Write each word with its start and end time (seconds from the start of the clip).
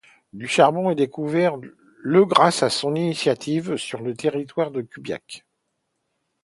Du 0.33 0.47
charbon 0.47 0.89
est 0.89 0.95
découvert 0.95 1.57
le 1.99 2.25
grâce 2.25 2.63
à 2.63 2.71
son 2.71 2.95
initiative 2.95 3.77
sur 3.77 4.01
le 4.01 4.15
territoire 4.15 4.71
de 4.71 4.81
Cublac. 4.81 5.45